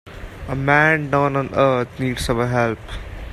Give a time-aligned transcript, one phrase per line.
[0.47, 2.79] A man down on earth needs our help.